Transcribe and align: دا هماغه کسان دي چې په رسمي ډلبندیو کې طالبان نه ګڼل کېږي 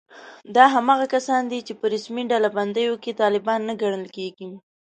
دا 0.55 0.65
هماغه 0.75 1.05
کسان 1.15 1.41
دي 1.51 1.59
چې 1.67 1.73
په 1.79 1.85
رسمي 1.93 2.23
ډلبندیو 2.31 3.01
کې 3.03 3.17
طالبان 3.21 3.59
نه 3.67 3.73
ګڼل 3.81 4.05
کېږي 4.15 4.47